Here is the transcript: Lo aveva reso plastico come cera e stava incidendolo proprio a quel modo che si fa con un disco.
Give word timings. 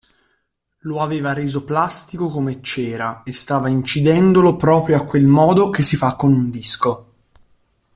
Lo 0.79 0.99
aveva 0.99 1.31
reso 1.31 1.63
plastico 1.63 2.25
come 2.27 2.59
cera 2.63 3.21
e 3.21 3.33
stava 3.33 3.69
incidendolo 3.69 4.55
proprio 4.55 4.97
a 4.97 5.03
quel 5.05 5.25
modo 5.27 5.69
che 5.69 5.83
si 5.83 5.95
fa 5.95 6.15
con 6.15 6.33
un 6.33 6.49
disco. 6.49 7.13